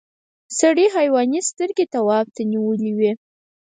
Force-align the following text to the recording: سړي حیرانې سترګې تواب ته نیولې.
سړي 0.59 0.85
حیرانې 0.95 1.41
سترګې 1.49 1.85
تواب 1.93 2.25
ته 2.35 2.41
نیولې. 2.51 3.11